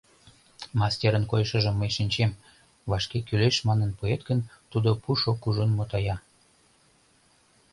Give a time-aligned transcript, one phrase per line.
[0.79, 2.31] Мастерын койышыжым мый шинчем,
[2.89, 4.39] вашке кӱлеш манын пуэт гын,
[4.71, 6.15] тудо пушо кужун мутая.